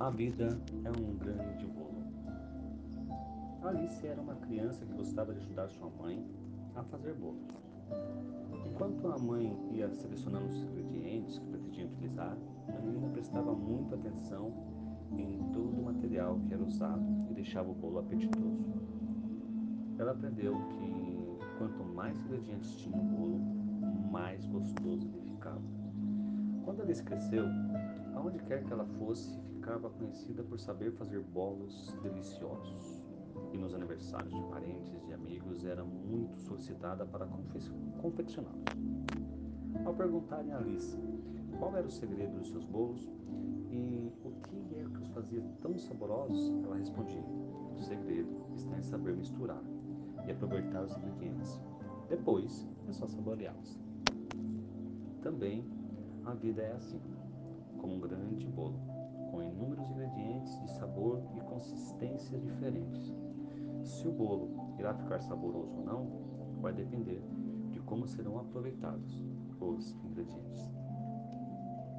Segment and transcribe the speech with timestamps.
[0.00, 2.02] A vida é um grande bolo.
[3.62, 6.24] Alice era uma criança que gostava de ajudar sua mãe
[6.74, 7.46] a fazer bolos.
[8.66, 12.34] Enquanto a mãe ia selecionando os ingredientes que pretendia utilizar,
[12.66, 14.54] a menina prestava muita atenção
[15.18, 18.64] em todo o material que era usado e deixava o bolo apetitoso.
[19.98, 23.38] Ela aprendeu que quanto mais ingredientes tinha o bolo,
[24.10, 25.19] mais gostoso ele
[26.90, 27.44] Alice cresceu,
[28.16, 33.04] aonde quer que ela fosse, ficava conhecida por saber fazer bolos deliciosos.
[33.52, 37.28] E nos aniversários de parentes e amigos era muito solicitada para
[38.00, 38.64] confeccioná-los.
[39.84, 40.98] Ao perguntarem a Alice
[41.60, 43.08] qual era o segredo dos seus bolos
[43.70, 47.22] e o que é que os fazia tão saborosos, ela respondia:
[47.76, 49.62] O segredo está em saber misturar
[50.26, 51.60] e aproveitar os ingredientes.
[52.08, 53.78] Depois é só saboreá-los.
[55.22, 55.64] Também
[56.30, 57.00] a vida é assim,
[57.78, 58.78] como um grande bolo
[59.30, 63.12] com inúmeros ingredientes de sabor e consistência diferentes.
[63.82, 67.22] Se o bolo irá ficar saboroso ou não, vai depender
[67.70, 69.20] de como serão aproveitados
[69.60, 70.70] os ingredientes.